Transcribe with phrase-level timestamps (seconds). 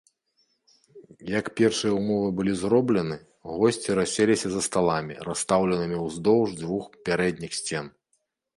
[1.39, 3.17] Як першыя ўмовы былі зроблены,
[3.57, 7.85] госці расселіся за сталамі, расстаўленымі ўздоўж дзвюх пярэдніх сцен.